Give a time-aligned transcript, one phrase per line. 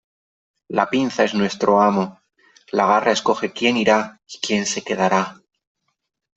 [0.67, 2.19] La pinza es nuestro amo.
[2.71, 5.39] La garra escoge quién irá y quien se quedará.